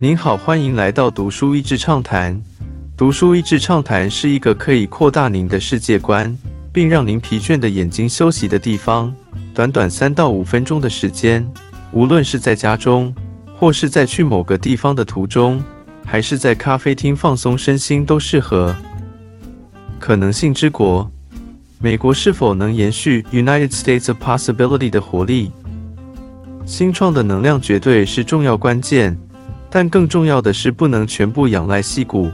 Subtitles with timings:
[0.00, 2.40] 您好，欢迎来到读书益智畅谈。
[2.96, 6.38] 读书益智畅谈是一个可以扩大您的世界观，
[6.72, 9.12] 并让您疲倦的眼睛休息的地方。
[9.52, 11.44] 短短三到五分钟的时间，
[11.90, 13.12] 无论是在家中，
[13.56, 15.60] 或是在去某个地方的途中，
[16.06, 18.72] 还是在咖啡厅放松身心，都适合。
[19.98, 21.10] 可能性之国，
[21.80, 25.50] 美国是否能延续 United States of Possibility 的活力？
[26.64, 29.18] 新创的能量绝对是重要关键，
[29.70, 32.30] 但更重要的是不能全部仰赖戏股。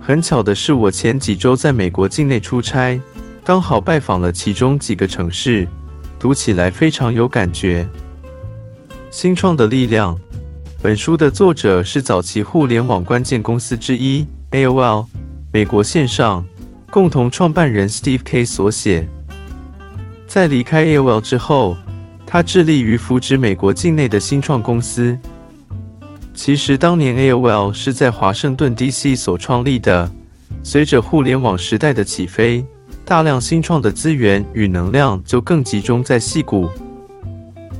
[0.00, 3.00] 很巧的是，我前几周在美国境内出差，
[3.44, 5.66] 刚好拜访了其中几个城市，
[6.18, 7.88] 读起来非常有感觉。
[9.10, 10.18] 新创的力量，
[10.82, 15.06] 本书的作者是早期互联网关键公司之一 AOL
[15.52, 16.44] 美国线上
[16.90, 19.08] 共同创办人 Steve K 所写。
[20.26, 21.76] 在离开 AOL 之后。
[22.26, 25.16] 他致力于扶植美国境内的新创公司。
[26.34, 30.10] 其实，当年 AOL 是在华盛顿 DC 所创立的。
[30.64, 32.64] 随着互联网时代的起飞，
[33.04, 36.68] 大量新创的资源与能量就更集中在戏谷。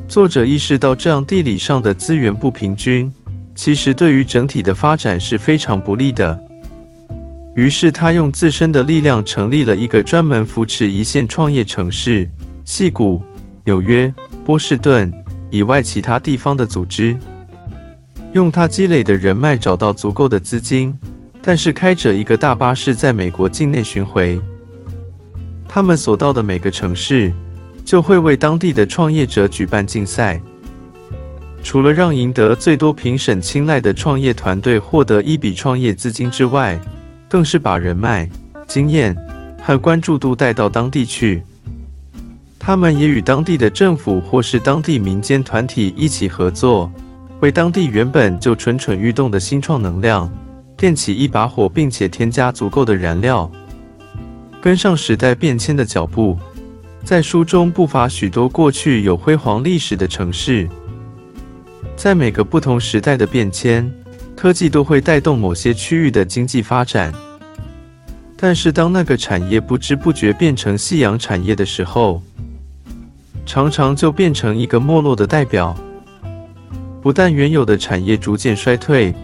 [0.06, 3.12] 作者意识到，这样地理上的资源不平均，
[3.55, 6.39] 其实对于整体的发展是非常不利的。
[7.56, 12.28] 于是，他用自身的力量成立了一个专门扶持一线创业城市——
[12.64, 13.20] 戏谷。
[13.64, 14.12] 纽约、
[14.44, 15.12] 波士顿
[15.50, 17.16] 以外其他地方的组织，
[18.34, 20.92] 用他积累的人脉找到足够的资金，
[21.40, 24.40] 但是开着一个大巴士在美国境内巡回。
[25.68, 27.32] 他们所到的每个城市，
[27.84, 30.40] 就会为当地的创业者举办竞赛。
[31.62, 36.78] 除了让赢得最多评审青睐的创业团队获得一笔创业资金之外，
[37.28, 38.28] 更是把人脉、
[38.66, 39.16] 经验
[39.62, 41.40] 和关注度带到当地去。
[42.58, 46.90] 他们也与当地的政府或是当地民间团体一起合作，
[47.40, 50.30] 为当地原本就蠢蠢欲动的新创能量
[50.77, 53.50] 点起一把火，并且添加足够的燃料，
[54.60, 56.39] 跟上时代变迁的脚步。
[57.05, 60.67] 在书中不乏许多过去有辉煌历史的城市，
[61.95, 63.92] 在每个不同时代的变迁，
[64.34, 67.12] 科技都会带动某些区域的经济发展。
[68.36, 72.22] 但是当那个产业不知不觉变成夕阳产业的时候，
[73.45, 75.77] 常常就变成一个没落的代表。
[77.04, 79.14] 不但原有的产业逐渐衰退，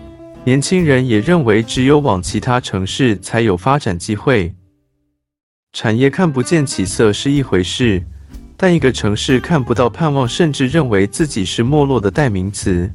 [0.45, 4.55] 年轻人也认为只有往其他城市才有发展机会。
[5.73, 8.03] 产业看不见起色是一回事，
[8.55, 12.87] 但一个城市看不到盼望，甚至认为自己是没落的代名词，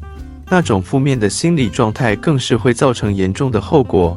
[0.51, 4.15] 那种负面的心理状态更是会造成严重的后果。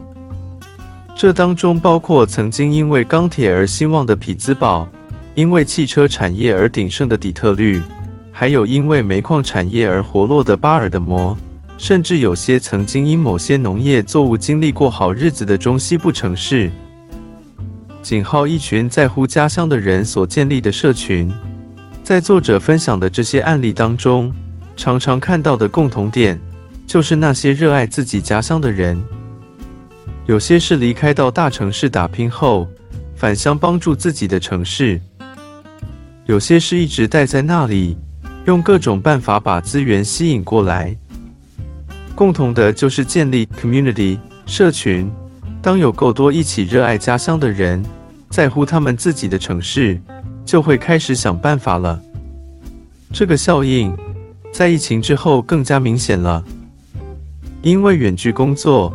[1.17, 4.87] 这当中包括曾经因为钢铁而兴旺的匹兹堡。
[5.35, 7.81] 因为汽车产业而鼎盛的底特律，
[8.41, 11.37] 还有因为煤矿产业而活络的巴尔的摩，
[11.77, 16.71] 甚至有些曾经因某些农业作物经历过好日子的中西部城市，
[18.01, 21.29] 仅靠一群在乎家乡的人所建立的社群。
[22.05, 24.33] 在作者分享的这些案例当中，
[24.77, 26.41] 常常看到的共同点，
[26.87, 29.03] 就是那些热爱自己家乡的人，
[30.27, 32.69] 有些是离开到大城市打拼后，
[33.17, 35.01] 返乡帮助自己的城市。
[36.27, 37.97] 有些是一直待在那里，
[38.49, 40.97] 用各种办法把资源吸引过来。
[42.15, 45.11] 共同的就是建立 community 社群。
[45.61, 47.85] 当有够多一起热爱家乡的人，
[48.31, 50.01] 在乎他们自己的城市，
[50.47, 52.01] 就会开始想办法了。
[53.13, 53.95] 这个效应
[54.51, 56.43] 在疫情之后更加明显了，
[57.61, 58.95] 因为远距工作，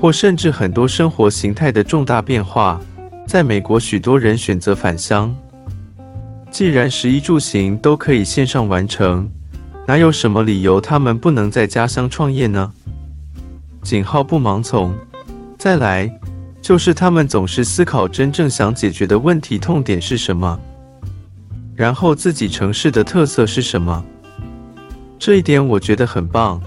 [0.00, 2.80] 或甚至很多生活形态的重大变化，
[3.26, 5.34] 在美国许多人选择返乡。
[6.54, 9.28] 既然食衣住行都可以线上完成，
[9.88, 12.72] 哪有什么理由他们不能在家乡创业呢？
[13.82, 14.94] 井号不盲从。
[15.58, 16.08] 再来，
[16.62, 20.56] 就是他们总是思考真正想解决的问题痛点是什么，
[21.74, 24.04] 然后自己城市的特色是什么。
[25.18, 26.62] 这一点我觉得很棒，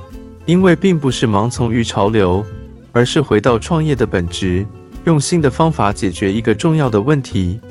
[0.45, 2.45] 因为并不是盲从于潮流，
[2.91, 4.65] 而是回到创业的本质，
[5.05, 7.61] 用新的方法解决一个重要的问题。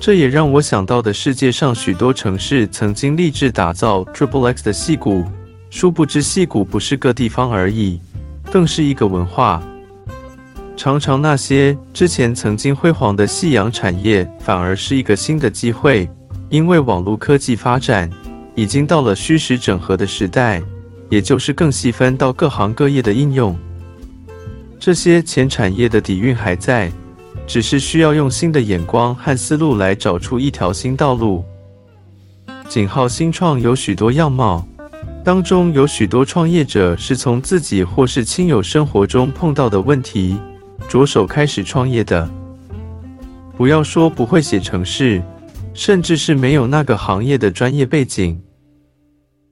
[0.00, 5.26] 这也让我想到的世界上许多城市曾经立志打造 Triple X 的戏骨，
[5.68, 8.00] 殊不知戏骨不是个地方而已，
[8.50, 9.62] 更是一个文化。
[10.74, 16.08] 常常那些之前曾经辉煌的夕阳产业，反而是一个新的机会，
[16.48, 18.08] 因为网络科技发展
[18.54, 20.62] 已经到了虚实整合的时代，
[21.10, 23.54] 也就是更细分到各行各业的应用。
[24.78, 26.90] 这些前产业的底蕴还在。
[27.50, 31.44] 只是需要用新的眼光和思路来找出一条新道路。
[32.68, 34.64] 井号新创有许多样貌，
[35.24, 40.38] 当中有许多创业者是从自己或是亲友生活中碰到的问题
[40.88, 42.30] 着手开始创业的。
[43.56, 45.20] 不要说不会写程式，
[45.74, 48.40] 甚至是没有那个行业的专业背景，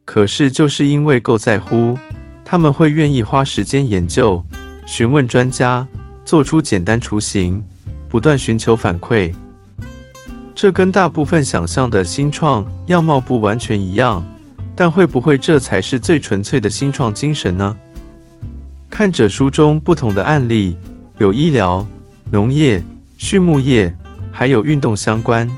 [0.04, 1.98] 可是就是因为够在乎，
[2.44, 4.40] 他们会愿意花时间研究、
[4.86, 5.84] 询问专家，
[6.24, 7.60] 做出简单雏形，
[8.08, 9.32] 不断寻求反馈。
[10.54, 14.24] 这跟大部分想象的新创样貌不完全一样。
[14.80, 17.76] 但会不会这才是最纯粹的新创精神呢？
[18.88, 20.76] 看着书中不同的案例，
[21.18, 21.84] 有医疗、
[22.30, 22.80] 农业、
[23.18, 23.92] 畜牧业，
[24.30, 25.50] 还有运动相关。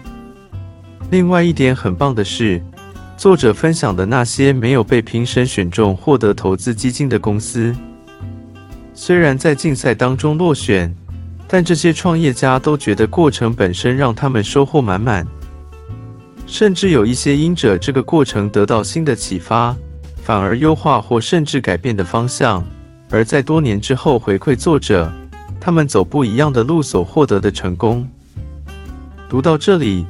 [1.10, 2.62] 另外一点很棒的是，
[3.18, 7.76] 作者分享的那些没有被评审选中获得投资基金的公司，
[8.94, 10.94] 虽然在竞赛当中落选，
[11.52, 15.26] 但这些创业家都觉得过程本身让他们收获满满。
[16.46, 19.76] 甚至有一些因着这个过程得到新的启发，
[20.22, 22.64] 反而优化或甚至改变的方向，
[23.10, 25.12] 而在多年之后回馈作者，
[25.60, 28.08] 他们走不一样的路所获得的成功。
[29.28, 30.06] 读到这里，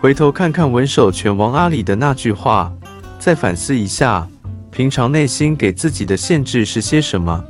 [0.00, 2.72] 回头看看文手拳王阿里的那句话，
[3.18, 4.24] 再反思一下，
[4.70, 7.44] 平常内心给自己的限制是些什么？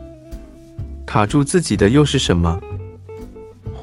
[1.05, 2.59] 卡住自己的又是什么？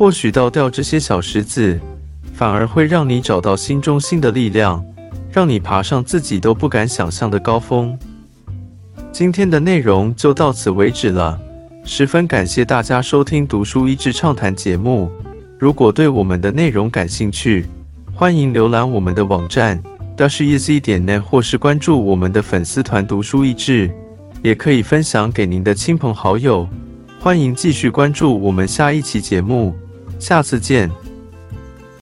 [0.04, 1.80] 或许倒掉这些小石子。
[2.34, 4.84] 反而会让你找到心中新的力量，
[5.32, 7.98] 让你爬上自己都不敢想象的高峰。
[9.14, 11.40] 今天的内容就到此为止了，
[11.86, 15.10] 十分感谢大家收听《读书益智畅谈》节目。
[15.58, 17.66] 如果对我们的内容感兴趣，
[18.14, 19.82] 欢迎浏览我们的网站
[20.18, 23.90] dashes 点 net，或是关注我们的粉丝团“读书益智”，
[24.44, 26.68] 也可以分享给您的亲朋好友。
[27.22, 29.74] 欢迎继续关注我们下一期节目，
[30.20, 30.90] 下次见。